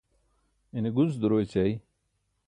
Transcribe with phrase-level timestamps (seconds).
[0.79, 1.73] ine gunc duro ećai